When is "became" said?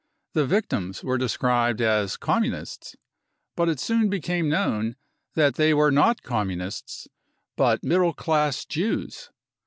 4.09-4.49